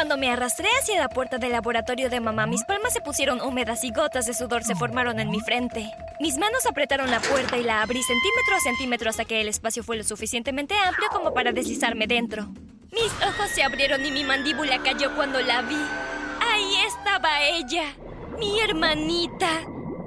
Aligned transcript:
Cuando 0.00 0.16
me 0.16 0.30
arrastré 0.30 0.66
hacia 0.80 0.98
la 0.98 1.10
puerta 1.10 1.36
del 1.36 1.52
laboratorio 1.52 2.08
de 2.08 2.20
mamá, 2.20 2.46
mis 2.46 2.64
palmas 2.64 2.94
se 2.94 3.02
pusieron 3.02 3.42
húmedas 3.42 3.84
y 3.84 3.90
gotas 3.92 4.24
de 4.24 4.32
sudor 4.32 4.64
se 4.64 4.74
formaron 4.74 5.20
en 5.20 5.28
mi 5.28 5.40
frente. 5.40 5.90
Mis 6.18 6.38
manos 6.38 6.64
apretaron 6.64 7.10
la 7.10 7.20
puerta 7.20 7.58
y 7.58 7.62
la 7.62 7.82
abrí 7.82 8.02
centímetro 8.02 8.56
a 8.56 8.60
centímetro 8.60 9.10
hasta 9.10 9.26
que 9.26 9.42
el 9.42 9.48
espacio 9.48 9.82
fue 9.82 9.98
lo 9.98 10.02
suficientemente 10.02 10.74
amplio 10.74 11.10
como 11.12 11.34
para 11.34 11.52
deslizarme 11.52 12.06
dentro. 12.06 12.48
Mis 12.92 13.12
ojos 13.28 13.50
se 13.54 13.62
abrieron 13.62 14.06
y 14.06 14.10
mi 14.10 14.24
mandíbula 14.24 14.82
cayó 14.82 15.14
cuando 15.16 15.38
la 15.42 15.60
vi. 15.60 15.76
Ahí 16.50 16.76
estaba 16.88 17.42
ella, 17.42 17.84
mi 18.38 18.58
hermanita, 18.58 19.50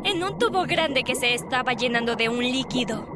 en 0.05 0.23
un 0.23 0.39
tubo 0.39 0.65
grande 0.65 1.03
que 1.03 1.13
se 1.13 1.35
estaba 1.35 1.73
llenando 1.73 2.15
de 2.15 2.29
un 2.29 2.39
líquido. 2.39 3.07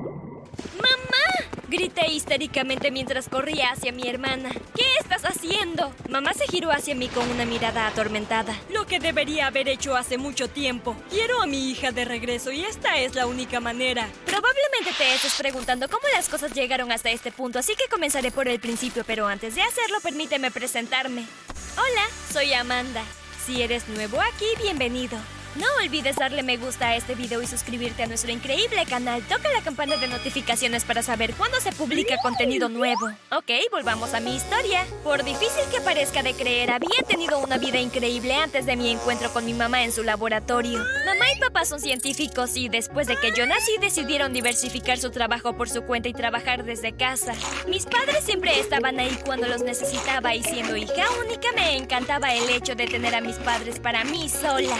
Grité 1.69 2.09
histéricamente 2.09 2.91
mientras 2.91 3.27
corría 3.27 3.71
hacia 3.71 3.91
mi 3.91 4.07
hermana. 4.07 4.51
¿Qué 4.73 4.85
estás 5.01 5.23
haciendo? 5.23 5.93
Mamá 6.09 6.33
se 6.33 6.47
giró 6.47 6.71
hacia 6.71 6.95
mí 6.95 7.09
con 7.09 7.29
una 7.29 7.43
mirada 7.43 7.87
atormentada. 7.87 8.55
Lo 8.71 8.85
que 8.87 9.01
debería 9.01 9.47
haber 9.47 9.67
hecho 9.67 9.97
hace 9.97 10.17
mucho 10.17 10.47
tiempo. 10.47 10.95
Quiero 11.09 11.41
a 11.41 11.45
mi 11.45 11.69
hija 11.69 11.91
de 11.91 12.05
regreso 12.05 12.53
y 12.53 12.63
esta 12.63 12.97
es 12.99 13.15
la 13.15 13.27
única 13.27 13.59
manera. 13.59 14.07
Probablemente 14.25 14.93
te 14.97 15.13
estés 15.13 15.35
preguntando 15.35 15.89
cómo 15.89 16.03
las 16.15 16.29
cosas 16.29 16.53
llegaron 16.53 16.89
hasta 16.93 17.09
este 17.09 17.33
punto, 17.33 17.59
así 17.59 17.75
que 17.75 17.89
comenzaré 17.89 18.31
por 18.31 18.47
el 18.47 18.61
principio, 18.61 19.03
pero 19.05 19.27
antes 19.27 19.55
de 19.55 19.61
hacerlo 19.61 19.99
permíteme 20.01 20.51
presentarme. 20.51 21.25
Hola, 21.75 22.07
soy 22.31 22.53
Amanda. 22.53 23.03
Si 23.45 23.61
eres 23.61 23.89
nuevo 23.89 24.21
aquí, 24.21 24.45
bienvenido. 24.61 25.17
No 25.57 25.65
olvides 25.83 26.15
darle 26.17 26.43
me 26.43 26.57
gusta 26.57 26.89
a 26.89 26.95
este 26.95 27.15
video 27.15 27.41
y 27.41 27.47
suscribirte 27.47 28.03
a 28.03 28.07
nuestro 28.07 28.31
increíble 28.31 28.85
canal. 28.85 29.23
Toca 29.23 29.49
la 29.51 29.61
campana 29.61 29.97
de 29.97 30.07
notificaciones 30.07 30.85
para 30.85 31.01
saber 31.01 31.33
cuándo 31.33 31.59
se 31.59 31.71
publica 31.71 32.15
contenido 32.21 32.69
nuevo. 32.69 33.07
Ok, 33.31 33.51
volvamos 33.71 34.13
a 34.13 34.19
mi 34.19 34.35
historia. 34.35 34.85
Por 35.03 35.23
difícil 35.23 35.63
que 35.71 35.81
parezca 35.81 36.21
de 36.21 36.33
creer, 36.35 36.69
había 36.71 37.01
tenido 37.07 37.39
una 37.39 37.57
vida 37.57 37.79
increíble 37.79 38.35
antes 38.35 38.67
de 38.67 38.75
mi 38.75 38.91
encuentro 38.91 39.33
con 39.33 39.45
mi 39.45 39.53
mamá 39.53 39.83
en 39.83 39.91
su 39.91 40.03
laboratorio. 40.03 40.77
Mamá 40.77 41.25
y 41.35 41.39
papá 41.39 41.65
son 41.65 41.79
científicos 41.79 42.55
y 42.55 42.69
después 42.69 43.07
de 43.07 43.15
que 43.15 43.31
yo 43.35 43.47
nací 43.47 43.71
decidieron 43.81 44.33
diversificar 44.33 44.99
su 44.99 45.09
trabajo 45.09 45.57
por 45.57 45.69
su 45.69 45.81
cuenta 45.83 46.07
y 46.07 46.13
trabajar 46.13 46.65
desde 46.65 46.93
casa. 46.93 47.33
Mis 47.67 47.85
padres 47.85 48.23
siempre 48.23 48.59
estaban 48.59 48.99
ahí 48.99 49.17
cuando 49.25 49.47
los 49.47 49.63
necesitaba 49.63 50.35
y 50.35 50.43
siendo 50.43 50.77
hija 50.77 51.05
única 51.25 51.51
me 51.55 51.77
encantaba 51.77 52.33
el 52.35 52.47
hecho 52.49 52.75
de 52.75 52.85
tener 52.85 53.15
a 53.15 53.21
mis 53.21 53.37
padres 53.37 53.79
para 53.79 54.03
mí 54.03 54.29
sola. 54.29 54.77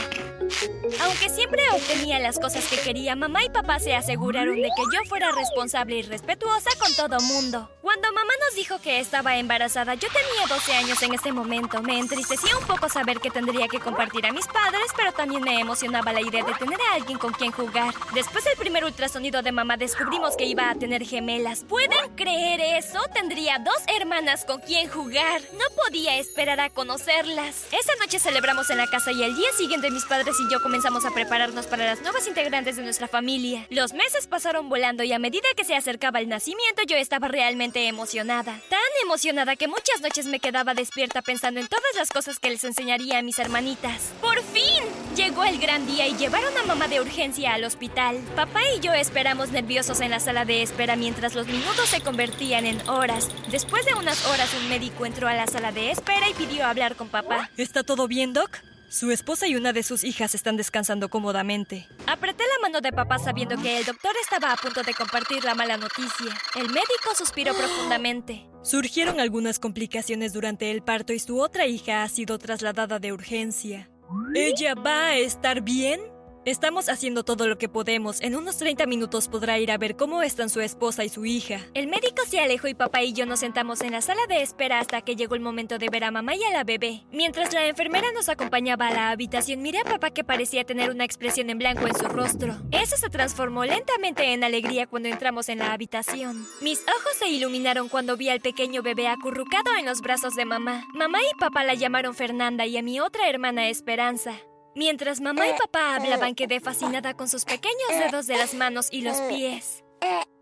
Aunque 1.01 1.29
siempre 1.29 1.61
obtenía 1.71 2.19
las 2.19 2.39
cosas 2.39 2.65
que 2.67 2.77
quería, 2.77 3.15
mamá 3.15 3.43
y 3.43 3.49
papá 3.49 3.79
se 3.79 3.95
aseguraron 3.95 4.55
de 4.55 4.69
que 4.75 4.83
yo 4.93 4.99
fuera 5.07 5.31
responsable 5.31 5.97
y 5.97 6.01
respetuosa 6.01 6.69
con 6.79 6.93
todo 6.95 7.19
mundo. 7.21 7.69
Cuando 7.81 8.11
mamá 8.11 8.31
nos 8.45 8.55
dijo 8.55 8.79
que 8.81 8.99
estaba 8.99 9.37
embarazada, 9.37 9.93
yo 9.95 10.07
tenía 10.09 10.47
12 10.47 10.73
años 10.73 11.01
en 11.03 11.13
ese 11.13 11.31
momento. 11.31 11.81
Me 11.81 11.99
entristecía 11.99 12.57
un 12.57 12.65
poco 12.65 12.89
saber 12.89 13.19
que 13.19 13.29
tendría 13.29 13.67
que 13.67 13.79
compartir 13.79 14.25
a 14.25 14.31
mis 14.31 14.45
padres, 14.47 14.87
pero 14.95 15.11
también 15.13 15.41
me 15.41 15.59
emocionaba 15.59 16.11
la 16.11 16.21
idea 16.21 16.43
de 16.43 16.53
tener 16.55 16.79
a 16.81 16.95
alguien 16.95 17.17
con 17.17 17.33
quien 17.33 17.51
jugar. 17.51 17.93
Después 18.13 18.43
del 18.43 18.57
primer 18.57 18.83
ultrasonido 18.83 19.41
de 19.41 19.51
mamá, 19.51 19.77
descubrimos 19.77 20.35
que 20.35 20.45
iba 20.45 20.69
a 20.69 20.75
tener 20.75 21.03
gemelas. 21.05 21.63
¿Pueden 21.67 22.15
creer 22.15 22.59
eso? 22.59 22.99
Tendría 23.13 23.59
dos 23.59 23.79
hermanas 23.87 24.43
con 24.45 24.59
quien 24.61 24.89
jugar. 24.89 25.41
No 25.53 25.65
podía 25.83 26.17
esperar 26.17 26.59
a 26.59 26.69
conocerlas. 26.69 27.67
Esa 27.71 27.95
noche 27.99 28.19
celebramos 28.19 28.69
en 28.69 28.77
la 28.77 28.87
casa 28.87 29.11
y 29.11 29.23
el 29.23 29.35
día 29.35 29.51
siguiente 29.57 29.91
mis 29.91 30.05
padres 30.05 30.35
y 30.39 30.51
yo 30.51 30.56
comenzamos 30.61 31.05
a 31.05 31.11
prepararnos 31.11 31.67
para 31.67 31.85
las 31.85 32.01
nuevas 32.01 32.27
integrantes 32.27 32.75
de 32.75 32.83
nuestra 32.83 33.07
familia. 33.07 33.65
Los 33.69 33.93
meses 33.93 34.27
pasaron 34.27 34.69
volando 34.69 35.03
y 35.03 35.13
a 35.13 35.19
medida 35.19 35.47
que 35.55 35.63
se 35.63 35.75
acercaba 35.75 36.19
el 36.19 36.29
nacimiento 36.29 36.83
yo 36.87 36.95
estaba 36.95 37.27
realmente 37.27 37.87
emocionada. 37.87 38.59
Tan 38.69 38.79
emocionada 39.03 39.55
que 39.55 39.67
muchas 39.67 40.01
noches 40.01 40.25
me 40.25 40.39
quedaba 40.39 40.73
despierta 40.73 41.21
pensando 41.21 41.59
en 41.59 41.67
todas 41.67 41.95
las 41.95 42.09
cosas 42.09 42.39
que 42.39 42.49
les 42.49 42.63
enseñaría 42.63 43.19
a 43.19 43.21
mis 43.21 43.39
hermanitas. 43.39 44.11
¡Por 44.21 44.41
fin! 44.43 44.83
Llegó 45.15 45.43
el 45.43 45.59
gran 45.59 45.85
día 45.87 46.07
y 46.07 46.15
llevaron 46.15 46.55
a 46.57 46.63
mamá 46.63 46.87
de 46.87 47.01
urgencia 47.01 47.53
al 47.53 47.63
hospital. 47.63 48.17
Papá 48.35 48.61
y 48.75 48.79
yo 48.79 48.93
esperamos 48.93 49.49
nerviosos 49.49 50.01
en 50.01 50.11
la 50.11 50.19
sala 50.19 50.45
de 50.45 50.61
espera 50.61 50.95
mientras 50.95 51.35
los 51.35 51.47
minutos 51.47 51.89
se 51.89 52.01
convertían 52.01 52.65
en 52.65 52.87
horas. 52.89 53.29
Después 53.49 53.85
de 53.85 53.93
unas 53.93 54.25
horas 54.27 54.53
un 54.53 54.69
médico 54.69 55.05
entró 55.05 55.27
a 55.27 55.33
la 55.33 55.47
sala 55.47 55.71
de 55.71 55.91
espera 55.91 56.29
y 56.29 56.33
pidió 56.33 56.65
hablar 56.65 56.95
con 56.95 57.09
papá. 57.09 57.49
¿Está 57.57 57.83
todo 57.83 58.07
bien, 58.07 58.33
Doc? 58.33 58.59
Su 58.89 59.11
esposa 59.11 59.47
y 59.47 59.55
una 59.55 59.73
de 59.73 59.83
sus 59.83 60.05
hijas 60.05 60.33
están 60.33 60.55
descansando 60.55 61.09
cómodamente. 61.09 61.87
Apreté 62.07 62.43
la 62.43 62.67
mano 62.67 62.79
de 62.79 62.93
papá 62.93 63.19
sabiendo 63.19 63.57
que 63.61 63.79
el 63.79 63.85
doctor 63.85 64.11
estaba 64.21 64.53
a 64.53 64.55
punto 64.55 64.81
de 64.81 64.93
compartir 64.93 65.43
la 65.43 65.55
mala 65.55 65.75
noticia. 65.75 66.37
El 66.55 66.67
médico 66.69 67.13
suspiró 67.15 67.53
profundamente. 67.53 68.47
Surgieron 68.63 69.19
algunas 69.19 69.59
complicaciones 69.59 70.31
durante 70.31 70.71
el 70.71 70.83
parto 70.83 71.11
y 71.11 71.19
su 71.19 71.39
otra 71.39 71.65
hija 71.65 72.03
ha 72.03 72.09
sido 72.09 72.37
trasladada 72.39 72.99
de 72.99 73.11
urgencia. 73.11 73.89
¿Ella 74.33 74.73
va 74.73 75.07
a 75.07 75.17
estar 75.17 75.61
bien? 75.61 75.99
Estamos 76.47 76.87
haciendo 76.87 77.25
todo 77.25 77.45
lo 77.45 77.57
que 77.57 77.67
podemos. 77.67 78.21
En 78.21 78.33
unos 78.33 78.55
30 78.55 78.85
minutos 78.85 79.27
podrá 79.27 79.59
ir 79.59 79.69
a 79.69 79.77
ver 79.77 79.97
cómo 79.97 80.21
están 80.21 80.49
su 80.49 80.61
esposa 80.61 81.03
y 81.03 81.09
su 81.09 81.25
hija. 81.25 81.59
El 81.73 81.87
médico 81.87 82.23
se 82.25 82.39
alejó 82.39 82.69
y 82.69 82.73
papá 82.73 83.03
y 83.03 83.11
yo 83.11 83.25
nos 83.25 83.41
sentamos 83.41 83.81
en 83.81 83.91
la 83.91 84.01
sala 84.01 84.21
de 84.29 84.41
espera 84.41 84.79
hasta 84.79 85.01
que 85.01 85.17
llegó 85.17 85.35
el 85.35 85.41
momento 85.41 85.77
de 85.77 85.89
ver 85.89 86.05
a 86.05 86.11
mamá 86.11 86.35
y 86.35 86.43
a 86.45 86.51
la 86.51 86.63
bebé. 86.63 87.03
Mientras 87.11 87.53
la 87.53 87.67
enfermera 87.67 88.13
nos 88.13 88.29
acompañaba 88.29 88.87
a 88.87 88.93
la 88.93 89.09
habitación, 89.09 89.61
miré 89.61 89.79
a 89.79 89.83
papá 89.83 90.11
que 90.11 90.23
parecía 90.23 90.63
tener 90.63 90.89
una 90.89 91.03
expresión 91.03 91.49
en 91.49 91.57
blanco 91.57 91.85
en 91.85 91.97
su 91.97 92.05
rostro. 92.05 92.55
Eso 92.71 92.95
se 92.95 93.09
transformó 93.09 93.65
lentamente 93.65 94.31
en 94.31 94.45
alegría 94.45 94.87
cuando 94.87 95.09
entramos 95.09 95.49
en 95.49 95.59
la 95.59 95.73
habitación. 95.73 96.47
Mis 96.61 96.79
ojos 96.79 97.17
se 97.19 97.27
iluminaron 97.27 97.89
cuando 97.89 98.15
vi 98.15 98.29
al 98.29 98.39
pequeño 98.39 98.81
bebé 98.81 99.09
acurrucado 99.09 99.75
en 99.77 99.85
los 99.85 99.99
brazos 99.99 100.33
de 100.35 100.45
mamá. 100.45 100.85
Mamá 100.93 101.19
y 101.29 101.37
papá 101.37 101.65
la 101.65 101.73
llamaron 101.73 102.15
Fernanda 102.15 102.65
y 102.65 102.77
a 102.77 102.81
mi 102.81 103.01
otra 103.01 103.27
hermana 103.27 103.67
Esperanza. 103.67 104.39
Mientras 104.77 105.21
mamá 105.21 105.47
y 105.47 105.53
papá 105.57 105.95
hablaban 105.95 106.35
quedé 106.35 106.59
fascinada 106.59 107.15
con 107.15 107.27
sus 107.27 107.45
pequeños 107.45 107.89
dedos 107.89 108.27
de 108.27 108.37
las 108.37 108.53
manos 108.53 108.89
y 108.91 109.01
los 109.01 109.17
pies. 109.21 109.83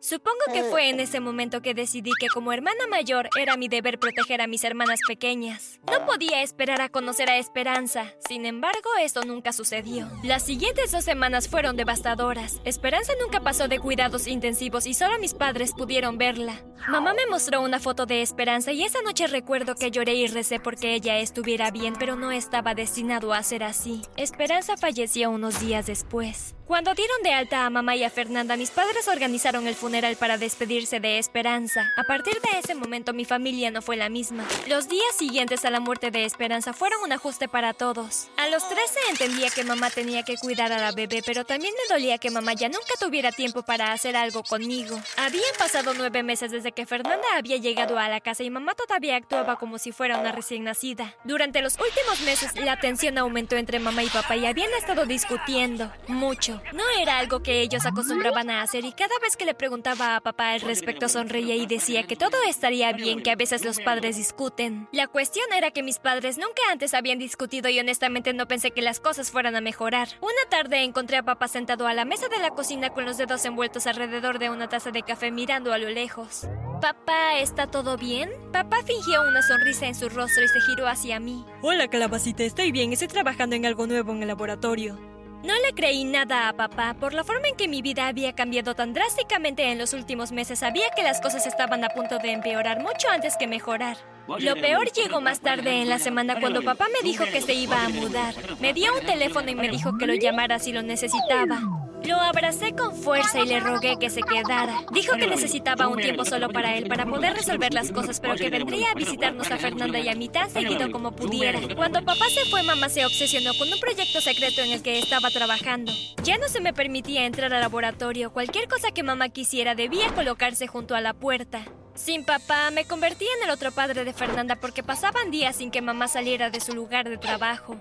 Supongo 0.08 0.38
que 0.54 0.62
fue 0.66 0.90
en 0.90 1.00
ese 1.00 1.20
momento 1.20 1.64
que 1.64 1.74
decidí 1.74 2.12
que 2.20 2.28
como 2.28 2.54
hermana 2.54 2.86
mayor 2.88 3.28
era 3.40 3.58
mi 3.58 3.68
deber 3.68 3.98
proteger 3.98 4.40
a 4.40 4.46
mis 4.46 4.64
hermanas 4.64 5.00
pequeñas. 5.08 5.80
No 5.92 6.06
podía 6.06 6.44
esperar 6.44 6.80
a 6.82 6.90
conocer 6.90 7.28
a 7.28 7.38
Esperanza. 7.40 8.14
Sin 8.28 8.46
embargo, 8.46 8.92
esto 9.02 9.24
nunca 9.24 9.52
sucedió. 9.52 10.08
Las 10.22 10.46
siguientes 10.46 10.92
dos 10.92 11.04
semanas 11.04 11.48
fueron 11.48 11.76
devastadoras. 11.76 12.62
Esperanza 12.66 13.14
nunca 13.20 13.40
pasó 13.40 13.68
de 13.68 13.80
cuidados 13.80 14.28
intensivos 14.28 14.86
y 14.86 14.94
solo 14.94 15.18
mis 15.18 15.34
padres 15.34 15.72
pudieron 15.74 16.20
verla. 16.20 16.64
Mamá 16.88 17.16
me 17.16 17.26
mostró 17.26 17.62
una 17.62 17.80
foto 17.80 18.06
de 18.06 18.22
Esperanza 18.22 18.72
y 18.74 18.84
esa 18.84 19.02
noche 19.02 19.26
recuerdo 19.26 19.74
que 19.74 19.90
lloré 19.90 20.14
y 20.14 20.28
recé 20.28 20.60
porque 20.60 20.94
ella 20.94 21.18
estuviera 21.18 21.72
bien, 21.72 21.96
pero 21.98 22.16
no 22.16 22.32
estaba 22.32 22.76
destinado 22.76 23.34
a 23.34 23.42
ser 23.42 23.64
así. 23.64 24.04
Esperanza 24.18 24.78
falleció 24.78 25.32
unos 25.32 25.60
días 25.60 25.88
después. 25.88 26.54
Cuando 26.68 26.94
dieron 26.96 27.22
de 27.24 27.32
alta 27.32 27.66
a 27.66 27.70
mamá 27.70 27.96
y 27.96 28.04
a 28.04 28.10
Fernanda, 28.10 28.58
mis 28.58 28.72
padres 28.72 29.08
organizaron 29.08 29.68
el 29.68 29.76
funeral 29.76 29.95
para 30.20 30.38
despedirse 30.38 31.00
de 31.00 31.20
Esperanza. 31.20 31.90
A 31.96 32.04
partir 32.04 32.34
de 32.42 32.60
ese 32.60 32.76
momento 32.76 33.14
mi 33.14 33.24
familia 33.24 33.72
no 33.72 33.82
fue 33.82 33.96
la 33.96 34.10
misma. 34.10 34.44
Los 34.68 34.90
días 34.90 35.16
siguientes 35.18 35.64
a 35.64 35.70
la 35.70 35.80
muerte 35.80 36.12
de 36.12 36.26
Esperanza 36.26 36.74
fueron 36.74 37.02
un 37.02 37.14
ajuste 37.14 37.48
para 37.48 37.72
todos. 37.72 38.28
A 38.36 38.50
los 38.50 38.68
13 38.68 39.00
entendía 39.10 39.50
que 39.50 39.64
mamá 39.64 39.90
tenía 39.90 40.24
que 40.24 40.36
cuidar 40.36 40.74
a 40.74 40.80
la 40.80 40.92
bebé, 40.92 41.24
pero 41.26 41.46
también 41.46 41.74
me 41.74 41.96
dolía 41.96 42.18
que 42.18 42.30
mamá 42.30 42.52
ya 42.54 42.68
nunca 42.68 42.94
tuviera 43.00 43.32
tiempo 43.32 43.64
para 43.64 43.94
hacer 43.94 44.18
algo 44.18 44.44
conmigo. 44.44 45.00
Habían 45.16 45.56
pasado 45.58 45.94
nueve 45.94 46.24
meses 46.24 46.52
desde 46.52 46.74
que 46.74 46.86
Fernanda 46.86 47.26
había 47.38 47.56
llegado 47.56 47.98
a 47.98 48.10
la 48.10 48.20
casa 48.20 48.44
y 48.44 48.50
mamá 48.50 48.74
todavía 48.76 49.16
actuaba 49.16 49.56
como 49.56 49.78
si 49.78 49.94
fuera 49.94 50.18
una 50.18 50.34
recién 50.34 50.66
nacida. 50.66 51.16
Durante 51.24 51.62
los 51.62 51.78
últimos 51.80 52.20
meses 52.26 52.54
la 52.58 52.82
tensión 52.82 53.18
aumentó 53.18 53.56
entre 53.56 53.80
mamá 53.80 54.04
y 54.04 54.10
papá 54.10 54.36
y 54.36 54.46
habían 54.46 54.74
estado 54.74 55.06
discutiendo 55.06 55.90
mucho. 56.10 56.62
No 56.74 56.84
era 57.00 57.18
algo 57.18 57.42
que 57.42 57.62
ellos 57.62 57.86
acostumbraban 57.86 58.50
a 58.50 58.62
hacer 58.62 58.84
y 58.84 58.92
cada 58.92 59.18
vez 59.20 59.38
que 59.38 59.46
le 59.46 59.54
preguntaba 59.86 60.16
a 60.16 60.22
papá 60.22 60.54
al 60.54 60.62
respecto 60.62 61.08
sonreía 61.08 61.56
y 61.56 61.68
decía 61.68 62.08
que 62.08 62.16
todo 62.16 62.36
estaría 62.48 62.92
bien, 62.92 63.22
que 63.22 63.30
a 63.30 63.36
veces 63.36 63.64
los 63.64 63.80
padres 63.80 64.18
discuten. 64.18 64.88
La 64.92 65.06
cuestión 65.08 65.46
era 65.56 65.70
que 65.70 65.84
mis 65.84 66.00
padres 66.00 66.40
nunca 66.40 66.64
antes 66.72 66.96
habían 66.96 67.20
discutido 67.20 67.70
y 67.70 67.80
honestamente 67.80 68.34
no 68.34 68.48
pensé 68.48 68.72
que 68.72 68.82
las 68.82 69.00
cosas 69.00 69.30
fueran 69.30 69.56
a 69.56 69.62
mejorar. 69.62 70.08
Una 70.22 70.50
tarde 70.50 70.82
encontré 70.82 71.18
a 71.18 71.24
papá 71.24 71.48
sentado 71.48 71.86
a 71.86 71.94
la 71.94 72.04
mesa 72.04 72.28
de 72.30 72.40
la 72.40 72.50
cocina 72.50 72.90
con 72.90 73.06
los 73.06 73.18
dedos 73.18 73.46
envueltos 73.46 73.86
alrededor 73.86 74.40
de 74.40 74.50
una 74.50 74.68
taza 74.68 74.90
de 74.90 75.04
café 75.04 75.30
mirando 75.30 75.72
a 75.72 75.78
lo 75.78 75.90
lejos. 75.90 76.48
Papá, 76.82 77.38
¿está 77.38 77.68
todo 77.68 77.96
bien? 77.96 78.32
Papá 78.52 78.78
fingió 78.84 79.22
una 79.22 79.44
sonrisa 79.44 79.86
en 79.86 79.94
su 79.94 80.10
rostro 80.10 80.44
y 80.44 80.48
se 80.48 80.62
giró 80.62 80.88
hacia 80.88 81.20
mí. 81.20 81.46
Hola, 81.62 81.88
calabacita, 81.90 82.44
estoy 82.44 82.72
bien, 82.72 82.92
estoy 82.92 83.08
trabajando 83.08 83.56
en 83.56 83.68
algo 83.68 83.86
nuevo 83.86 84.14
en 84.14 84.24
el 84.24 84.30
laboratorio. 84.30 85.15
No 85.46 85.54
le 85.60 85.74
creí 85.76 86.06
nada 86.06 86.50
a 86.50 86.54
papá. 86.54 86.96
Por 87.00 87.14
la 87.14 87.24
forma 87.24 87.48
en 87.48 87.56
que 87.56 87.68
mi 87.68 87.84
vida 87.84 88.08
había 88.08 88.34
cambiado 88.34 88.74
tan 88.74 88.94
drásticamente 88.94 89.72
en 89.72 89.78
los 89.78 89.94
últimos 89.94 90.32
meses, 90.32 90.58
sabía 90.58 90.86
que 90.96 91.04
las 91.04 91.22
cosas 91.22 91.46
estaban 91.46 91.84
a 91.84 91.90
punto 91.90 92.18
de 92.18 92.32
empeorar 92.32 92.82
mucho 92.82 93.08
antes 93.12 93.38
que 93.38 93.46
mejorar. 93.46 93.98
Lo 94.40 94.56
peor 94.56 94.92
llegó 94.92 95.22
más 95.22 95.42
tarde 95.42 95.84
en 95.84 95.90
la 95.90 96.00
semana 96.00 96.40
cuando 96.40 96.64
papá 96.64 96.88
me 96.92 97.08
dijo 97.08 97.26
que 97.26 97.42
se 97.42 97.54
iba 97.54 97.86
a 97.86 97.90
mudar. 97.90 98.34
Me 98.60 98.74
dio 98.74 98.96
un 98.96 99.06
teléfono 99.06 99.48
y 99.52 99.56
me 99.56 99.70
dijo 99.70 99.96
que 100.00 100.08
lo 100.08 100.16
llamara 100.16 100.58
si 100.58 100.74
lo 100.74 100.82
necesitaba. 100.82 101.62
Lo 102.08 102.18
abracé 102.18 102.74
con 102.74 102.96
fuerza 102.96 103.40
y 103.40 103.48
le 103.48 103.60
rogué 103.60 103.98
que 104.00 104.10
se 104.10 104.22
quedara. 104.22 104.84
Dijo 104.92 105.16
que 105.18 105.28
necesitaba 105.28 105.88
un 105.88 105.98
tiempo 105.98 106.24
solo 106.26 106.50
para 106.50 106.76
él 106.76 106.88
para 106.88 107.06
poder 107.06 107.34
resolver 107.34 107.74
las 107.74 107.92
cosas, 107.92 108.20
pero 108.20 108.36
que 108.36 108.50
vendría 108.50 108.92
a 108.92 108.94
visitarnos 108.94 109.50
a 109.50 109.58
Fernanda 109.58 110.00
y 110.00 110.10
a 110.10 110.16
mí 110.16 110.30
tan 110.30 110.50
seguido 110.50 110.92
como 110.92 111.16
pudiera. 111.16 111.60
Cuando 111.76 112.04
papá 112.04 112.26
se 112.30 112.50
fue, 112.50 112.64
mamá 112.64 112.90
se 112.90 113.06
obsesionó 113.06 113.52
con 113.58 113.72
un 113.72 113.80
proyecto 113.80 114.22
secreto 114.22 114.62
en 114.62 114.72
el 114.72 114.84
que 114.84 115.00
estaba 115.00 115.30
trabajando. 115.32 115.92
Ya 116.24 116.38
no 116.38 116.48
se 116.48 116.62
me 116.62 116.74
permitía 116.74 117.26
entrar 117.26 117.54
al 117.54 117.62
laboratorio. 117.62 118.32
Cualquier 118.32 118.68
cosa 118.68 118.92
que 118.92 119.04
mamá 119.04 119.30
quisiera 119.30 119.76
debía 119.76 120.14
colocarse 120.14 120.68
junto 120.68 120.96
a 120.96 121.02
la 121.02 121.14
puerta. 121.14 121.66
Sin 121.96 122.26
papá, 122.26 122.72
me 122.72 122.86
convertí 122.86 123.26
en 123.26 123.46
el 123.46 123.50
otro 123.50 123.72
padre 123.72 124.04
de 124.04 124.14
Fernanda 124.14 124.58
porque 124.58 124.84
pasaban 124.84 125.32
días 125.32 125.56
sin 125.56 125.72
que 125.72 125.82
mamá 125.82 126.10
saliera 126.10 126.50
de 126.50 126.60
su 126.60 126.74
lugar 126.74 127.10
de 127.10 127.18
trabajo. 127.18 127.78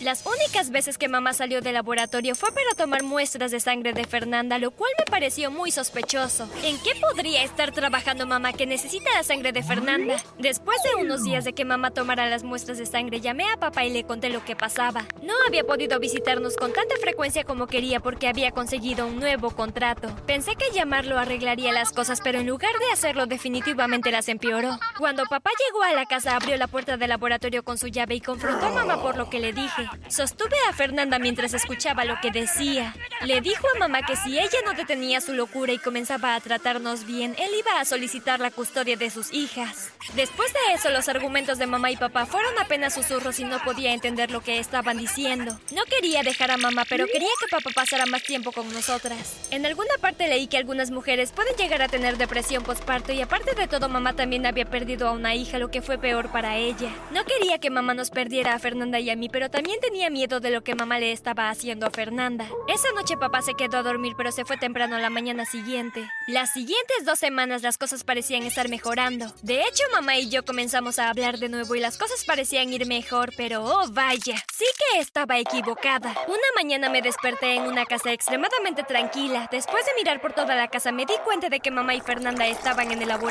Las 0.00 0.26
únicas 0.26 0.70
veces 0.70 0.98
que 0.98 1.08
mamá 1.08 1.32
salió 1.34 1.60
del 1.60 1.74
laboratorio 1.74 2.34
fue 2.34 2.50
para 2.50 2.74
tomar 2.76 3.04
muestras 3.04 3.52
de 3.52 3.60
sangre 3.60 3.92
de 3.92 4.04
Fernanda, 4.04 4.58
lo 4.58 4.72
cual 4.72 4.90
me 4.98 5.04
pareció 5.04 5.52
muy 5.52 5.70
sospechoso. 5.70 6.48
¿En 6.64 6.78
qué 6.78 6.90
podría 7.00 7.44
estar 7.44 7.70
trabajando 7.70 8.26
mamá 8.26 8.52
que 8.52 8.66
necesita 8.66 9.08
la 9.14 9.22
sangre 9.22 9.52
de 9.52 9.62
Fernanda? 9.62 10.16
Después 10.38 10.82
de 10.82 11.02
unos 11.02 11.22
días 11.22 11.44
de 11.44 11.52
que 11.52 11.64
mamá 11.64 11.92
tomara 11.92 12.28
las 12.28 12.42
muestras 12.42 12.78
de 12.78 12.86
sangre, 12.86 13.20
llamé 13.20 13.48
a 13.48 13.56
papá 13.56 13.84
y 13.84 13.90
le 13.90 14.04
conté 14.04 14.30
lo 14.30 14.44
que 14.44 14.56
pasaba. 14.56 15.06
No 15.22 15.32
había 15.46 15.62
podido 15.62 16.00
visitarnos 16.00 16.56
con 16.56 16.72
tanta 16.72 16.96
frecuencia 17.00 17.44
como 17.44 17.68
quería 17.68 18.00
porque 18.00 18.26
había 18.26 18.50
conseguido 18.50 19.06
un 19.06 19.20
nuevo 19.20 19.52
contrato. 19.52 20.14
Pensé 20.26 20.56
que 20.56 20.72
llamarlo 20.74 21.18
arreglaría 21.18 21.72
las 21.72 21.92
cosas, 21.92 22.20
pero 22.22 22.40
en 22.40 22.48
lugar 22.48 22.72
de 22.80 22.92
hacerlo 22.92 23.26
definitivamente 23.44 24.10
las 24.10 24.30
empeoró. 24.30 24.78
Cuando 24.96 25.26
papá 25.26 25.50
llegó 25.66 25.82
a 25.82 25.92
la 25.92 26.06
casa 26.06 26.34
abrió 26.34 26.56
la 26.56 26.66
puerta 26.66 26.96
del 26.96 27.10
laboratorio 27.10 27.62
con 27.62 27.76
su 27.76 27.88
llave 27.88 28.14
y 28.14 28.20
confrontó 28.22 28.64
a 28.64 28.70
mamá 28.70 29.02
por 29.02 29.18
lo 29.18 29.28
que 29.28 29.38
le 29.38 29.52
dije. 29.52 29.86
Sostuve 30.08 30.56
a 30.70 30.72
Fernanda 30.72 31.18
mientras 31.18 31.52
escuchaba 31.52 32.06
lo 32.06 32.18
que 32.22 32.30
decía. 32.30 32.94
Le 33.20 33.42
dijo 33.42 33.66
a 33.74 33.78
mamá 33.78 34.00
que 34.00 34.16
si 34.16 34.38
ella 34.38 34.58
no 34.64 34.72
detenía 34.72 35.20
su 35.20 35.34
locura 35.34 35.74
y 35.74 35.78
comenzaba 35.78 36.34
a 36.34 36.40
tratarnos 36.40 37.04
bien, 37.04 37.36
él 37.38 37.50
iba 37.58 37.78
a 37.78 37.84
solicitar 37.84 38.40
la 38.40 38.50
custodia 38.50 38.96
de 38.96 39.10
sus 39.10 39.30
hijas. 39.30 39.92
Después 40.14 40.50
de 40.54 40.74
eso, 40.74 40.88
los 40.88 41.10
argumentos 41.10 41.58
de 41.58 41.66
mamá 41.66 41.90
y 41.90 41.98
papá 41.98 42.24
fueron 42.24 42.58
apenas 42.58 42.94
susurros 42.94 43.40
y 43.40 43.44
no 43.44 43.58
podía 43.62 43.92
entender 43.92 44.30
lo 44.30 44.40
que 44.40 44.58
estaban 44.58 44.96
diciendo. 44.96 45.60
No 45.70 45.84
quería 45.84 46.22
dejar 46.22 46.50
a 46.50 46.56
mamá, 46.56 46.84
pero 46.88 47.04
quería 47.06 47.28
que 47.40 47.54
papá 47.54 47.68
pasara 47.74 48.06
más 48.06 48.22
tiempo 48.22 48.52
con 48.52 48.72
nosotras. 48.72 49.36
En 49.50 49.66
alguna 49.66 49.98
parte 50.00 50.28
leí 50.28 50.46
que 50.46 50.56
algunas 50.56 50.90
mujeres 50.90 51.32
pueden 51.32 51.54
llegar 51.56 51.82
a 51.82 51.88
tener 51.88 52.16
depresión 52.16 52.64
postparto 52.64 53.12
y 53.12 53.20
aparte 53.20 53.33
de 53.42 53.68
todo, 53.68 53.88
mamá 53.88 54.14
también 54.14 54.46
había 54.46 54.64
perdido 54.64 55.08
a 55.08 55.12
una 55.12 55.34
hija, 55.34 55.58
lo 55.58 55.70
que 55.70 55.82
fue 55.82 55.98
peor 55.98 56.30
para 56.30 56.56
ella. 56.56 56.90
No 57.10 57.24
quería 57.24 57.58
que 57.58 57.68
mamá 57.68 57.92
nos 57.92 58.10
perdiera 58.10 58.54
a 58.54 58.58
Fernanda 58.58 59.00
y 59.00 59.10
a 59.10 59.16
mí, 59.16 59.28
pero 59.28 59.50
también 59.50 59.80
tenía 59.80 60.08
miedo 60.08 60.40
de 60.40 60.50
lo 60.50 60.62
que 60.62 60.74
mamá 60.74 60.98
le 60.98 61.12
estaba 61.12 61.50
haciendo 61.50 61.86
a 61.86 61.90
Fernanda. 61.90 62.46
Esa 62.68 62.92
noche 62.92 63.16
papá 63.16 63.42
se 63.42 63.54
quedó 63.54 63.78
a 63.78 63.82
dormir, 63.82 64.14
pero 64.16 64.30
se 64.30 64.44
fue 64.44 64.56
temprano 64.56 64.98
la 64.98 65.10
mañana 65.10 65.44
siguiente. 65.46 66.08
Las 66.28 66.52
siguientes 66.52 67.04
dos 67.04 67.18
semanas 67.18 67.62
las 67.62 67.76
cosas 67.76 68.04
parecían 68.04 68.44
estar 68.44 68.68
mejorando. 68.68 69.32
De 69.42 69.62
hecho, 69.62 69.82
mamá 69.92 70.16
y 70.16 70.30
yo 70.30 70.44
comenzamos 70.44 70.98
a 70.98 71.10
hablar 71.10 71.38
de 71.38 71.48
nuevo 71.48 71.74
y 71.74 71.80
las 71.80 71.98
cosas 71.98 72.24
parecían 72.24 72.72
ir 72.72 72.86
mejor, 72.86 73.32
pero 73.36 73.64
oh 73.64 73.88
vaya, 73.90 74.36
sí 74.52 74.64
que 74.78 75.00
estaba 75.00 75.38
equivocada. 75.38 76.14
Una 76.28 76.38
mañana 76.56 76.88
me 76.88 77.02
desperté 77.02 77.54
en 77.54 77.62
una 77.62 77.84
casa 77.84 78.12
extremadamente 78.12 78.84
tranquila. 78.84 79.48
Después 79.50 79.84
de 79.84 79.92
mirar 79.96 80.20
por 80.20 80.32
toda 80.32 80.54
la 80.54 80.68
casa 80.68 80.92
me 80.92 81.04
di 81.04 81.14
cuenta 81.24 81.48
de 81.48 81.60
que 81.60 81.70
mamá 81.70 81.94
y 81.94 82.00
Fernanda 82.00 82.46
estaban 82.46 82.92
en 82.92 83.02
el 83.02 83.08
laboratorio. 83.08 83.23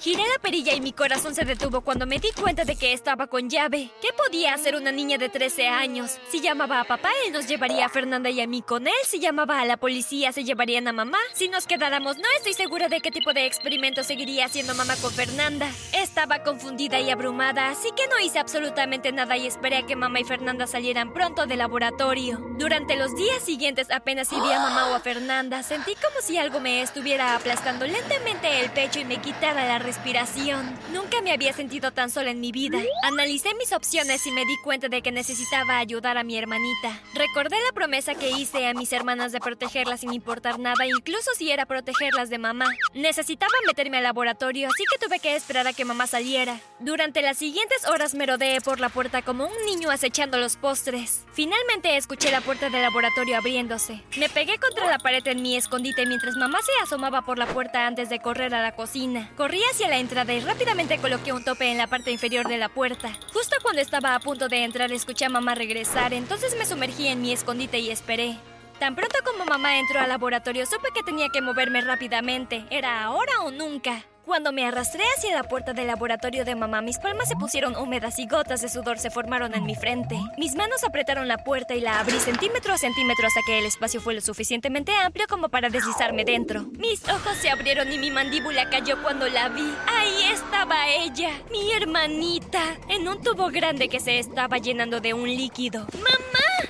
Giré 0.00 0.22
la 0.22 0.38
perilla 0.40 0.74
y 0.74 0.80
mi 0.80 0.92
corazón 0.92 1.34
se 1.34 1.44
detuvo 1.44 1.80
cuando 1.80 2.06
me 2.06 2.18
di 2.18 2.30
cuenta 2.32 2.64
de 2.64 2.76
que 2.76 2.92
estaba 2.92 3.26
con 3.26 3.48
llave. 3.48 3.90
¿Qué 4.02 4.08
podía 4.12 4.54
hacer 4.54 4.76
una 4.76 4.92
niña 4.92 5.18
de 5.18 5.28
13 5.28 5.68
años? 5.68 6.18
Si 6.30 6.40
llamaba 6.40 6.80
a 6.80 6.84
papá, 6.84 7.08
él 7.26 7.32
nos 7.32 7.46
llevaría 7.46 7.86
a 7.86 7.88
Fernanda 7.88 8.28
y 8.30 8.40
a 8.40 8.46
mí 8.46 8.60
con 8.62 8.86
él. 8.86 8.92
Si 9.06 9.20
llamaba 9.20 9.60
a 9.60 9.64
la 9.64 9.76
policía, 9.76 10.32
se 10.32 10.44
llevarían 10.44 10.88
a 10.88 10.92
mamá. 10.92 11.18
Si 11.32 11.48
nos 11.48 11.66
quedáramos, 11.66 12.18
no 12.18 12.28
estoy 12.36 12.52
segura 12.52 12.88
de 12.88 13.00
qué 13.00 13.10
tipo 13.10 13.32
de 13.32 13.46
experimento 13.46 14.04
seguiría 14.04 14.44
haciendo 14.44 14.74
mamá 14.74 14.94
con 14.96 15.10
Fernanda. 15.10 15.70
Estaba 15.92 16.42
confundida 16.42 17.00
y 17.00 17.10
abrumada, 17.10 17.70
así 17.70 17.90
que 17.96 18.06
no 18.08 18.18
hice 18.20 18.38
absolutamente 18.38 19.10
nada 19.12 19.36
y 19.36 19.46
esperé 19.46 19.78
a 19.78 19.86
que 19.86 19.96
mamá 19.96 20.20
y 20.20 20.24
Fernanda 20.24 20.66
salieran 20.66 21.12
pronto 21.12 21.46
del 21.46 21.58
laboratorio. 21.58 22.38
Durante 22.58 22.96
los 22.96 23.14
días 23.16 23.42
siguientes, 23.42 23.90
apenas 23.90 24.28
si 24.28 24.36
vi 24.36 24.52
a 24.52 24.58
mamá 24.58 24.90
o 24.90 24.94
a 24.94 25.00
Fernanda, 25.00 25.62
sentí 25.62 25.94
como 25.94 26.20
si 26.20 26.36
algo 26.36 26.60
me 26.60 26.82
estuviera 26.82 27.34
aplastando 27.34 27.86
lentamente 27.86 28.60
el 28.60 28.70
pecho 28.70 29.00
y 29.00 29.04
me 29.04 29.13
quitara 29.18 29.66
la 29.66 29.78
respiración. 29.78 30.76
Nunca 30.92 31.20
me 31.22 31.32
había 31.32 31.52
sentido 31.52 31.90
tan 31.90 32.10
sola 32.10 32.30
en 32.30 32.40
mi 32.40 32.52
vida. 32.52 32.78
Analicé 33.02 33.54
mis 33.54 33.72
opciones 33.72 34.26
y 34.26 34.30
me 34.30 34.44
di 34.44 34.56
cuenta 34.62 34.88
de 34.88 35.02
que 35.02 35.12
necesitaba 35.12 35.78
ayudar 35.78 36.18
a 36.18 36.24
mi 36.24 36.36
hermanita. 36.36 37.00
Recordé 37.14 37.56
la 37.66 37.72
promesa 37.74 38.14
que 38.14 38.30
hice 38.30 38.66
a 38.66 38.74
mis 38.74 38.92
hermanas 38.92 39.32
de 39.32 39.40
protegerlas 39.40 40.00
sin 40.00 40.12
importar 40.12 40.58
nada, 40.58 40.86
incluso 40.86 41.30
si 41.36 41.50
era 41.50 41.66
protegerlas 41.66 42.30
de 42.30 42.38
mamá. 42.38 42.66
Necesitaba 42.94 43.52
meterme 43.66 43.98
al 43.98 44.04
laboratorio, 44.04 44.68
así 44.68 44.84
que 44.90 45.04
tuve 45.04 45.18
que 45.18 45.36
esperar 45.36 45.66
a 45.66 45.72
que 45.72 45.84
mamá 45.84 46.06
saliera. 46.06 46.58
Durante 46.80 47.22
las 47.22 47.38
siguientes 47.38 47.86
horas 47.86 48.14
me 48.14 48.26
rodeé 48.26 48.60
por 48.60 48.80
la 48.80 48.88
puerta 48.88 49.22
como 49.22 49.46
un 49.46 49.66
niño 49.66 49.90
acechando 49.90 50.38
los 50.38 50.56
postres. 50.56 51.24
Finalmente 51.32 51.96
escuché 51.96 52.30
la 52.30 52.40
puerta 52.40 52.70
del 52.70 52.82
laboratorio 52.82 53.36
abriéndose. 53.36 54.02
Me 54.16 54.28
pegué 54.28 54.58
contra 54.58 54.88
la 54.88 54.98
pared 54.98 55.26
en 55.26 55.42
mi 55.42 55.56
escondite 55.56 56.06
mientras 56.06 56.36
mamá 56.36 56.58
se 56.62 56.72
asomaba 56.82 57.22
por 57.22 57.38
la 57.38 57.46
puerta 57.46 57.86
antes 57.86 58.08
de 58.08 58.20
correr 58.20 58.54
a 58.54 58.62
la 58.62 58.74
cocina. 58.74 58.93
Corrí 59.36 59.60
hacia 59.72 59.88
la 59.88 59.98
entrada 59.98 60.32
y 60.32 60.40
rápidamente 60.40 60.98
coloqué 60.98 61.32
un 61.32 61.44
tope 61.44 61.70
en 61.70 61.78
la 61.78 61.88
parte 61.88 62.12
inferior 62.12 62.46
de 62.46 62.58
la 62.58 62.68
puerta. 62.68 63.12
Justo 63.32 63.56
cuando 63.60 63.80
estaba 63.80 64.14
a 64.14 64.20
punto 64.20 64.48
de 64.48 64.62
entrar 64.62 64.92
escuché 64.92 65.24
a 65.24 65.28
mamá 65.28 65.56
regresar, 65.56 66.14
entonces 66.14 66.56
me 66.56 66.64
sumergí 66.64 67.08
en 67.08 67.20
mi 67.20 67.32
escondite 67.32 67.80
y 67.80 67.90
esperé. 67.90 68.36
Tan 68.78 68.94
pronto 68.94 69.18
como 69.24 69.46
mamá 69.46 69.78
entró 69.78 69.98
al 69.98 70.08
laboratorio 70.08 70.64
supe 70.66 70.88
que 70.94 71.02
tenía 71.02 71.28
que 71.28 71.40
moverme 71.40 71.80
rápidamente. 71.80 72.64
Era 72.70 73.02
ahora 73.02 73.40
o 73.42 73.50
nunca. 73.50 74.04
Cuando 74.24 74.52
me 74.52 74.66
arrastré 74.66 75.04
hacia 75.16 75.34
la 75.34 75.44
puerta 75.44 75.74
del 75.74 75.86
laboratorio 75.86 76.46
de 76.46 76.54
mamá, 76.54 76.80
mis 76.80 76.98
palmas 76.98 77.28
se 77.28 77.36
pusieron 77.36 77.76
húmedas 77.76 78.18
y 78.18 78.26
gotas 78.26 78.62
de 78.62 78.70
sudor 78.70 78.98
se 78.98 79.10
formaron 79.10 79.54
en 79.54 79.64
mi 79.64 79.74
frente. 79.74 80.18
Mis 80.38 80.54
manos 80.54 80.82
apretaron 80.82 81.28
la 81.28 81.44
puerta 81.44 81.74
y 81.74 81.80
la 81.80 82.00
abrí 82.00 82.18
centímetro 82.18 82.72
a 82.72 82.78
centímetro 82.78 83.26
hasta 83.26 83.40
que 83.46 83.58
el 83.58 83.66
espacio 83.66 84.00
fue 84.00 84.14
lo 84.14 84.22
suficientemente 84.22 84.92
amplio 84.96 85.26
como 85.28 85.50
para 85.50 85.68
deslizarme 85.68 86.24
dentro. 86.24 86.62
Mis 86.78 87.06
ojos 87.08 87.36
se 87.36 87.50
abrieron 87.50 87.92
y 87.92 87.98
mi 87.98 88.10
mandíbula 88.10 88.70
cayó 88.70 89.02
cuando 89.02 89.28
la 89.28 89.50
vi. 89.50 89.74
Ahí 89.86 90.24
estaba 90.32 90.88
ella, 90.88 91.30
mi 91.50 91.72
hermanita, 91.72 92.62
en 92.88 93.06
un 93.06 93.22
tubo 93.22 93.50
grande 93.50 93.88
que 93.88 94.00
se 94.00 94.18
estaba 94.18 94.56
llenando 94.56 95.00
de 95.00 95.12
un 95.12 95.28
líquido. 95.28 95.86
¡Mamá! 95.92 96.23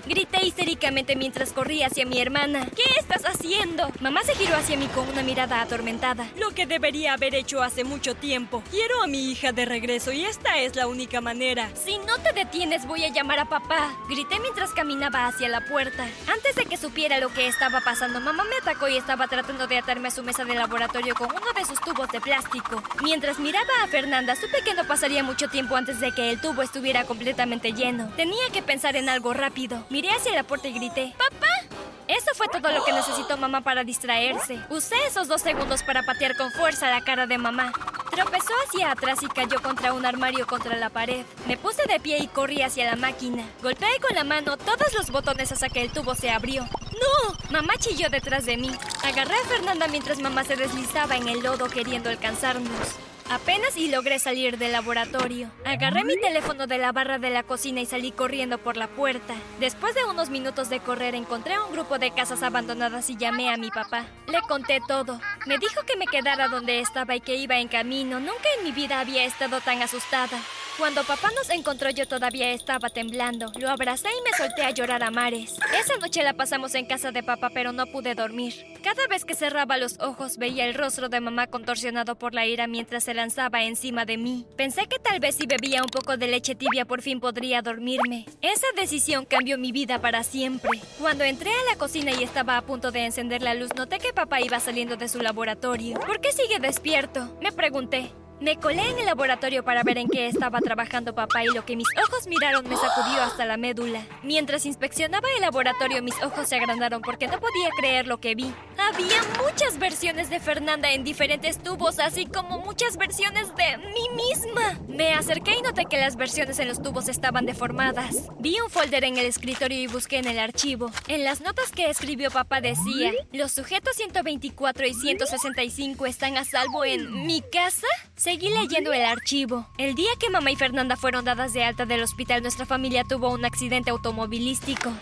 Grité 0.07 0.45
histéricamente 0.45 1.17
mientras 1.17 1.53
corría 1.53 1.87
hacia 1.87 2.05
mi 2.05 2.21
hermana. 2.21 2.67
¿Qué 2.77 2.83
estás 3.01 3.23
haciendo? 3.25 3.91
Mamá 4.01 4.23
se 4.23 4.35
giró 4.35 4.55
hacia 4.55 4.77
mí 4.77 4.87
con 4.89 5.09
una 5.09 5.23
mirada 5.23 5.63
atormentada. 5.63 6.29
Lo 6.39 6.51
que 6.51 6.67
debería 6.67 7.15
haber 7.15 7.35
hecho 7.35 7.63
hace 7.63 7.85
mucho 7.85 8.15
tiempo. 8.15 8.63
Quiero 8.71 9.03
a 9.03 9.07
mi 9.07 9.31
hija 9.31 9.53
de 9.53 9.65
regreso 9.65 10.13
y 10.13 10.27
esta 10.27 10.59
es 10.59 10.77
la 10.77 10.89
única 10.89 11.23
manera. 11.23 11.71
Si 11.75 11.97
no 11.99 12.19
te 12.19 12.33
detienes, 12.35 12.87
voy 12.87 13.05
a 13.05 13.13
llamar 13.13 13.39
a 13.39 13.49
papá. 13.49 13.97
Grité 14.09 14.39
mientras 14.41 14.73
caminaba 14.73 15.27
hacia 15.27 15.49
la 15.49 15.63
puerta. 15.63 16.07
Antes 16.27 16.55
de 16.55 16.67
que 16.67 16.77
supiera 16.77 17.19
lo 17.19 17.31
que 17.31 17.47
estaba 17.47 17.81
pasando, 17.81 18.21
mamá 18.21 18.45
me 18.45 18.57
atacó 18.57 18.89
y 18.89 18.99
estaba 18.99 19.27
tratando 19.27 19.67
de 19.67 19.79
atarme 19.79 20.09
a 20.09 20.11
su 20.11 20.23
mesa 20.23 20.45
de 20.45 20.55
laboratorio 20.55 21.15
con 21.15 21.31
uno 21.31 21.53
de 21.57 21.65
sus 21.65 21.81
tubos 21.81 22.11
de 22.11 22.21
plástico. 22.21 22.83
Mientras 23.03 23.39
miraba 23.39 23.73
a 23.83 23.89
Fernanda, 23.89 24.37
supe 24.37 24.63
que 24.65 24.75
no 24.75 24.85
pasaría 24.85 25.23
mucho 25.23 25.49
tiempo 25.49 25.77
antes 25.77 25.99
de 26.01 26.13
que 26.13 26.29
el 26.29 26.41
tubo 26.41 26.61
estuviera 26.61 27.05
completamente 27.05 27.73
lleno. 27.73 28.13
Tenía 28.17 28.51
que 28.53 28.61
pensar 28.61 28.97
en 28.97 29.09
algo 29.09 29.33
rápido. 29.33 29.87
Miré 29.95 30.11
hacia 30.11 30.35
la 30.35 30.43
puerta 30.43 30.67
y 30.67 30.73
grité, 30.73 31.15
¡Papá! 31.17 31.77
Eso 32.09 32.33
fue 32.35 32.49
todo 32.49 32.69
lo 32.73 32.85
que 32.85 32.93
necesitó 32.93 33.37
mamá 33.37 33.61
para 33.61 33.85
distraerse. 33.85 34.59
Usé 34.69 34.97
esos 35.07 35.29
dos 35.29 35.41
segundos 35.41 35.85
para 35.85 36.03
patear 36.03 36.37
con 36.37 36.51
fuerza 36.51 36.91
la 36.91 37.05
cara 37.05 37.29
de 37.29 37.39
mamá. 37.39 37.73
Tropezó 38.11 38.53
hacia 38.67 38.91
atrás 38.91 39.21
y 39.23 39.29
cayó 39.29 39.63
contra 39.63 39.93
un 39.93 40.05
armario 40.05 40.49
contra 40.49 40.77
la 40.77 40.91
pared. 40.91 41.25
Me 41.47 41.57
puse 41.57 41.87
de 41.87 42.01
pie 42.01 42.19
y 42.19 42.27
corrí 42.27 42.61
hacia 42.63 42.91
la 42.91 42.97
máquina. 42.97 43.49
Golpeé 43.63 44.01
con 44.01 44.17
la 44.17 44.25
mano 44.25 44.57
todos 44.57 44.93
los 44.95 45.13
botones 45.13 45.53
hasta 45.53 45.69
que 45.69 45.83
el 45.83 45.93
tubo 45.93 46.17
se 46.17 46.29
abrió. 46.29 46.65
¡No! 46.65 47.37
Mamá 47.51 47.75
chilló 47.79 48.11
detrás 48.11 48.47
de 48.47 48.57
mí. 48.57 48.73
Agarré 49.05 49.37
a 49.37 49.47
Fernanda 49.47 49.87
mientras 49.87 50.19
mamá 50.19 50.43
se 50.43 50.57
deslizaba 50.57 51.15
en 51.15 51.29
el 51.29 51.41
lodo 51.41 51.69
queriendo 51.69 52.11
alcanzarnos. 52.11 52.97
Apenas 53.31 53.77
y 53.77 53.89
logré 53.89 54.19
salir 54.19 54.59
del 54.59 54.73
laboratorio. 54.73 55.51
Agarré 55.65 56.05
mi 56.05 56.17
teléfono 56.21 56.67
de 56.67 56.79
la 56.79 56.93
barra 56.93 57.19
de 57.19 57.31
la 57.31 57.43
cocina 57.43 57.81
y 57.81 57.87
salí 57.87 58.13
corriendo 58.13 58.59
por 58.59 58.77
la 58.77 58.87
puerta. 58.87 59.35
Después 59.61 59.95
de 59.95 60.05
unos 60.05 60.29
minutos 60.29 60.69
de 60.69 60.81
correr 60.81 61.15
encontré 61.15 61.59
un 61.59 61.73
grupo 61.73 61.99
de 61.99 62.13
casas 62.13 62.43
abandonadas 62.43 63.09
y 63.11 63.17
llamé 63.17 63.51
a 63.51 63.57
mi 63.57 63.71
papá. 63.71 64.07
Le 64.27 64.41
conté 64.43 64.81
todo. 64.87 65.21
Me 65.47 65.59
dijo 65.59 65.83
que 65.87 65.97
me 65.97 66.07
quedara 66.07 66.49
donde 66.49 66.81
estaba 66.81 67.17
y 67.17 67.21
que 67.21 67.37
iba 67.37 67.59
en 67.59 67.69
camino. 67.69 68.21
Nunca 68.21 68.49
en 68.59 68.65
mi 68.65 68.73
vida 68.73 69.01
había 69.01 69.25
estado 69.25 69.61
tan 69.61 69.81
asustada. 69.83 70.39
Cuando 70.77 71.05
papá 71.05 71.31
nos 71.37 71.51
encontró 71.51 71.89
yo 71.91 72.07
todavía 72.09 72.51
estaba 72.51 72.91
temblando. 72.91 73.53
Lo 73.61 73.71
abracé 73.71 74.09
y 74.09 74.23
me 74.29 74.37
solté 74.37 74.65
a 74.65 74.71
llorar 74.71 75.05
a 75.05 75.11
mares. 75.13 75.55
Esa 75.73 75.97
noche 75.99 76.25
la 76.25 76.33
pasamos 76.33 76.75
en 76.75 76.87
casa 76.87 77.13
de 77.13 77.23
papá 77.23 77.51
pero 77.55 77.71
no 77.71 77.87
pude 77.87 78.17
dormir. 78.17 78.55
Cada 78.83 79.07
vez 79.07 79.25
que 79.25 79.37
cerraba 79.37 79.77
los 79.77 80.01
ojos 80.01 80.37
veía 80.37 80.67
el 80.67 80.75
rostro 80.75 81.09
de 81.09 81.21
mamá 81.21 81.47
contorsionado 81.47 82.17
por 82.17 82.35
la 82.35 82.47
ira 82.47 82.67
mientras 82.67 83.05
se 83.05 83.15
lanzaba 83.15 83.63
encima 83.63 84.05
de 84.05 84.19
mí. 84.19 84.47
Pensé 84.57 84.89
que 84.89 84.99
tal 84.99 85.21
vez 85.21 85.37
si 85.37 85.47
bebía 85.47 85.81
un 85.81 85.91
poco 85.91 86.17
de 86.17 86.27
leche 86.27 86.57
tibia 86.57 86.85
por 86.85 87.03
fin 87.03 87.21
podría 87.21 87.63
dormirme. 87.63 88.27
Esa 88.43 88.67
decisión 88.77 89.27
cambió 89.27 89.57
mi 89.59 89.71
vida 89.71 90.01
para 90.01 90.25
siempre. 90.25 90.81
Cuando 90.99 91.23
entré 91.23 91.51
a 91.51 91.71
la 91.71 91.79
cocina 91.79 92.11
y 92.11 92.25
estaba 92.25 92.57
a 92.57 92.63
punto 92.63 92.91
de 92.91 93.05
encender 93.05 93.43
la 93.43 93.55
luz 93.55 93.73
noté 93.77 94.01
que 94.01 94.13
papá 94.13 94.41
iba 94.41 94.59
saliendo 94.59 94.97
de 94.97 95.09
su 95.09 95.21
laboratorio. 95.21 96.01
¿Por 96.01 96.21
qué 96.21 96.33
sigue 96.33 96.59
despierto? 96.59 97.39
Me 97.41 97.53
pregunté. 97.53 98.11
Me 98.45 98.59
colé 98.59 98.87
en 98.91 98.99
el 98.99 99.07
laboratorio 99.07 99.65
para 99.65 99.83
ver 99.83 99.97
en 99.97 100.07
qué 100.07 100.27
estaba 100.27 100.61
trabajando 100.61 101.15
papá 101.15 101.43
y 101.45 101.47
lo 101.47 101.65
que 101.65 101.77
mis 101.77 101.87
ojos 101.97 102.27
miraron 102.27 102.69
me 102.69 102.77
sacudió 102.77 103.23
hasta 103.23 103.47
la 103.47 103.57
médula. 103.57 104.03
Mientras 104.23 104.67
inspeccionaba 104.67 105.27
el 105.35 105.41
laboratorio 105.41 106.03
mis 106.03 106.23
ojos 106.23 106.47
se 106.47 106.57
agrandaron 106.57 107.01
porque 107.01 107.27
no 107.27 107.41
podía 107.41 107.71
creer 107.81 108.07
lo 108.07 108.19
que 108.19 108.35
vi. 108.35 108.53
Había 108.93 109.23
muchas 109.43 109.79
versiones 109.79 110.29
de 110.29 110.41
Fernanda 110.41 110.93
en 110.93 111.05
diferentes 111.05 111.59
tubos, 111.59 111.99
así 111.99 112.27
como 112.27 112.59
muchas 112.59 112.99
versiones 112.99 113.49
de 113.57 113.79
mí 113.79 114.09
misma. 114.15 114.79
Me 114.89 115.15
acerqué 115.15 115.57
y 115.59 115.63
noté 115.63 115.87
que 115.87 115.99
las 115.99 116.17
versiones 116.17 116.59
en 116.59 116.69
los 116.69 116.83
tubos 116.83 117.09
estaban 117.09 117.47
deformadas. 117.47 118.29
Vi 118.41 118.61
un 118.61 118.69
folder 118.69 119.05
en 119.05 119.17
el 119.17 119.25
escritorio 119.25 119.79
y 119.79 119.87
busqué 119.87 120.19
en 120.19 120.27
el 120.27 120.39
archivo. 120.39 120.91
En 121.09 121.25
las 121.25 121.41
notas 121.41 121.71
que 121.73 121.89
escribió 121.89 122.31
papá 122.31 122.61
decía, 122.61 123.13
los 123.33 123.53
sujetos 123.53 123.97
124 123.97 124.87
y 124.87 124.95
165 124.95 126.07
están 126.07 126.37
a 126.37 126.45
salvo 126.45 126.85
en 126.85 127.27
mi 127.27 127.41
casa. 127.41 127.87
Seguí 128.17 128.51
leyendo 128.51 128.93
el 128.93 129.05
archivo. 129.05 129.67
El 129.79 129.95
día 129.95 130.11
que 130.21 130.29
mamá 130.29 130.51
y 130.51 130.57
Fernanda 130.57 130.97
fueron 130.97 131.25
dadas 131.25 131.55
de 131.55 131.65
alta 131.65 131.87
del 131.87 132.03
hospital, 132.03 132.43
nuestra 132.43 132.67
familia 132.67 133.05
tuvo 133.05 133.31
un 133.31 133.47
accidente 133.47 133.91
automovilístico. 133.91 134.93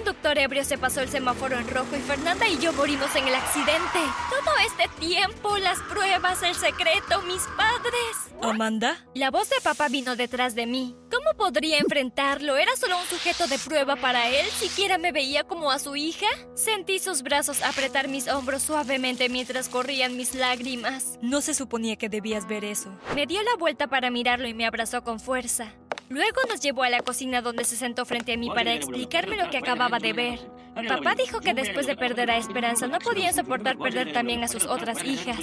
Conductor 0.00 0.38
ebrio 0.38 0.64
se 0.64 0.78
pasó 0.78 1.02
el 1.02 1.10
semáforo 1.10 1.58
en 1.58 1.68
rojo 1.68 1.94
y 1.94 2.00
Fernanda 2.00 2.48
y 2.48 2.58
yo 2.58 2.72
morimos 2.72 3.14
en 3.16 3.28
el 3.28 3.34
accidente. 3.34 3.98
Todo 4.30 4.54
este 4.66 4.88
tiempo, 4.98 5.58
las 5.58 5.78
pruebas, 5.80 6.42
el 6.42 6.54
secreto, 6.54 7.20
mis 7.26 7.42
padres. 7.54 8.32
¿Amanda? 8.42 8.96
La 9.14 9.30
voz 9.30 9.50
de 9.50 9.56
papá 9.62 9.88
vino 9.88 10.16
detrás 10.16 10.54
de 10.54 10.64
mí. 10.64 10.96
¿Cómo 11.10 11.36
podría 11.36 11.78
enfrentarlo? 11.78 12.56
Era 12.56 12.74
solo 12.76 12.98
un 12.98 13.04
sujeto 13.04 13.46
de 13.46 13.58
prueba 13.58 13.96
para 13.96 14.30
él. 14.30 14.46
¿Siquiera 14.46 14.96
me 14.96 15.12
veía 15.12 15.44
como 15.44 15.70
a 15.70 15.78
su 15.78 15.96
hija? 15.96 16.26
Sentí 16.54 16.98
sus 16.98 17.22
brazos 17.22 17.62
apretar 17.62 18.08
mis 18.08 18.26
hombros 18.26 18.62
suavemente 18.62 19.28
mientras 19.28 19.68
corrían 19.68 20.16
mis 20.16 20.34
lágrimas. 20.34 21.18
No 21.20 21.42
se 21.42 21.52
suponía 21.52 21.96
que 21.96 22.08
debías 22.08 22.48
ver 22.48 22.64
eso. 22.64 22.90
Me 23.14 23.26
dio 23.26 23.42
la 23.42 23.56
vuelta 23.58 23.88
para 23.88 24.10
mirarlo 24.10 24.48
y 24.48 24.54
me 24.54 24.66
abrazó 24.66 25.04
con 25.04 25.20
fuerza. 25.20 25.74
Luego 26.10 26.40
nos 26.48 26.58
llevó 26.58 26.82
a 26.82 26.90
la 26.90 27.02
cocina 27.02 27.40
donde 27.40 27.64
se 27.64 27.76
sentó 27.76 28.04
frente 28.04 28.32
a 28.32 28.36
mí 28.36 28.50
para 28.50 28.74
explicarme 28.74 29.36
lo 29.36 29.48
que 29.48 29.58
acababa 29.58 30.00
de 30.00 30.12
ver. 30.12 30.40
Papá 30.88 31.14
dijo 31.14 31.38
que 31.38 31.54
después 31.54 31.86
de 31.86 31.96
perder 31.96 32.32
a 32.32 32.36
Esperanza 32.36 32.88
no 32.88 32.98
podía 32.98 33.32
soportar 33.32 33.78
perder 33.78 34.12
también 34.12 34.42
a 34.42 34.48
sus 34.48 34.66
otras 34.66 35.04
hijas. 35.04 35.38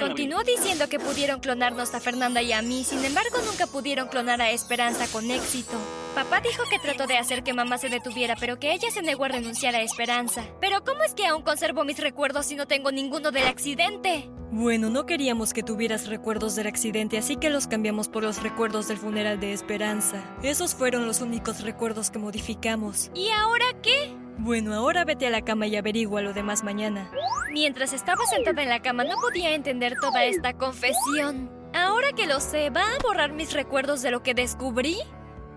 Continuó 0.00 0.42
diciendo 0.42 0.88
que 0.88 0.98
pudieron 0.98 1.40
clonarnos 1.40 1.94
a 1.94 2.00
Fernanda 2.00 2.40
y 2.40 2.52
a 2.52 2.62
mí, 2.62 2.82
sin 2.82 3.04
embargo 3.04 3.36
nunca 3.44 3.66
pudieron 3.66 4.08
clonar 4.08 4.40
a 4.40 4.50
Esperanza 4.50 5.06
con 5.12 5.30
éxito. 5.30 5.76
Papá 6.16 6.40
dijo 6.40 6.62
que 6.70 6.78
trató 6.78 7.06
de 7.06 7.18
hacer 7.18 7.42
que 7.42 7.52
mamá 7.52 7.76
se 7.76 7.90
detuviera, 7.90 8.36
pero 8.40 8.58
que 8.58 8.72
ella 8.72 8.90
se 8.90 9.02
negó 9.02 9.26
a 9.26 9.28
renunciar 9.28 9.74
a 9.74 9.82
Esperanza. 9.82 10.46
Pero 10.62 10.82
¿cómo 10.82 11.02
es 11.02 11.12
que 11.12 11.26
aún 11.26 11.42
conservo 11.42 11.84
mis 11.84 11.98
recuerdos 11.98 12.46
si 12.46 12.56
no 12.56 12.66
tengo 12.66 12.90
ninguno 12.90 13.32
del 13.32 13.46
accidente? 13.46 14.30
Bueno, 14.50 14.88
no 14.88 15.04
queríamos 15.04 15.52
que 15.52 15.62
tuvieras 15.62 16.06
recuerdos 16.06 16.56
del 16.56 16.68
accidente, 16.68 17.18
así 17.18 17.36
que 17.36 17.50
los 17.50 17.66
cambiamos 17.66 18.08
por 18.08 18.22
los 18.22 18.42
recuerdos 18.42 18.88
del 18.88 18.96
funeral 18.96 19.38
de 19.40 19.52
Esperanza. 19.52 20.24
Esos 20.42 20.74
fueron 20.74 21.06
los 21.06 21.20
únicos 21.20 21.60
recuerdos 21.60 22.10
que 22.10 22.18
modificamos. 22.18 23.10
¿Y 23.12 23.28
ahora 23.28 23.66
qué? 23.82 24.16
Bueno, 24.38 24.72
ahora 24.72 25.04
vete 25.04 25.26
a 25.26 25.30
la 25.30 25.42
cama 25.42 25.66
y 25.66 25.76
averigua 25.76 26.22
lo 26.22 26.32
demás 26.32 26.64
mañana. 26.64 27.10
Mientras 27.52 27.92
estaba 27.92 28.24
sentada 28.24 28.62
en 28.62 28.70
la 28.70 28.80
cama 28.80 29.04
no 29.04 29.16
podía 29.20 29.54
entender 29.54 29.96
toda 30.00 30.24
esta 30.24 30.54
confesión. 30.54 31.50
Ahora 31.74 32.12
que 32.12 32.26
lo 32.26 32.40
sé, 32.40 32.70
¿va 32.70 32.80
a 32.80 33.02
borrar 33.02 33.32
mis 33.32 33.52
recuerdos 33.52 34.00
de 34.00 34.10
lo 34.10 34.22
que 34.22 34.32
descubrí? 34.32 34.96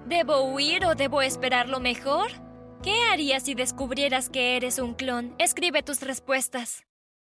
¿Debo 0.06 0.42
huir 0.42 0.86
o 0.86 0.96
debo 0.96 1.22
esperar 1.22 1.70
lo 1.70 1.80
mejor? 1.80 2.32
¿Qué 2.82 3.04
harías 3.12 3.44
si 3.44 3.56
descubrieras 3.56 4.30
que 4.30 4.56
eres 4.56 4.80
un 4.80 4.94
clon? 4.94 5.36
Escribe 5.38 5.84
tus 5.84 6.02
respuestas. 6.02 6.89